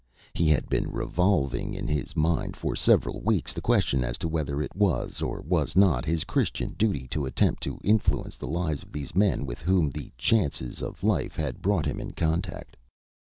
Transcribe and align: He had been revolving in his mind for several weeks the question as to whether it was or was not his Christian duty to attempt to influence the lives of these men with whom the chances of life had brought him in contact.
He 0.33 0.47
had 0.49 0.67
been 0.67 0.89
revolving 0.91 1.75
in 1.75 1.87
his 1.87 2.15
mind 2.15 2.57
for 2.57 2.75
several 2.75 3.21
weeks 3.21 3.53
the 3.53 3.61
question 3.61 4.03
as 4.03 4.17
to 4.17 4.27
whether 4.27 4.59
it 4.59 4.75
was 4.75 5.21
or 5.21 5.41
was 5.41 5.75
not 5.75 6.05
his 6.05 6.23
Christian 6.23 6.73
duty 6.75 7.07
to 7.09 7.23
attempt 7.27 7.61
to 7.65 7.77
influence 7.83 8.35
the 8.35 8.47
lives 8.47 8.81
of 8.81 8.91
these 8.91 9.13
men 9.13 9.45
with 9.45 9.61
whom 9.61 9.91
the 9.91 10.11
chances 10.17 10.81
of 10.81 11.03
life 11.03 11.35
had 11.35 11.61
brought 11.61 11.85
him 11.85 11.99
in 11.99 12.13
contact. 12.13 12.75